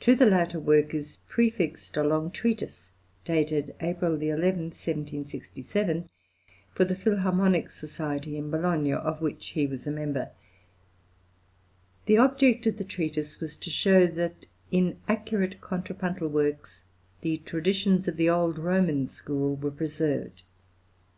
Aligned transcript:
To 0.00 0.14
the 0.14 0.24
latter 0.24 0.58
work 0.58 0.94
is 0.94 1.18
prefixed 1.28 1.98
a 1.98 2.02
long 2.02 2.30
treatise 2.30 2.88
(dated 3.26 3.74
April 3.82 4.14
11, 4.14 4.40
1767) 4.70 6.08
for 6.74 6.86
the 6.86 6.96
Philharmonic 6.96 7.68
Society 7.68 8.38
in 8.38 8.50
Bologna, 8.50 8.94
of 8.94 9.20
which 9.20 9.48
he 9.48 9.66
was 9.66 9.86
a 9.86 9.90
member; 9.90 10.30
the 12.06 12.16
object 12.16 12.66
of 12.66 12.78
the 12.78 12.84
treatise 12.84 13.40
was 13.40 13.56
to 13.56 13.68
show 13.68 14.06
that 14.06 14.46
in 14.70 15.00
accurate 15.06 15.60
contrapuntal 15.60 16.28
works 16.28 16.80
the 17.20 17.36
traditions 17.36 18.08
of 18.08 18.16
the 18.16 18.30
old 18.30 18.58
Roman 18.58 19.06
school 19.06 19.54
were 19.54 19.70
preserved. 19.70 20.44